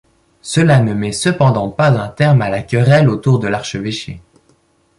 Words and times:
Cela 0.41 0.79
ne 0.79 0.95
met 0.95 1.11
cependant 1.11 1.69
pas 1.69 1.89
un 1.91 2.07
terme 2.07 2.41
à 2.41 2.49
la 2.49 2.63
querelle 2.63 3.07
autour 3.07 3.37
de 3.37 3.47
l'archevêché. 3.47 4.19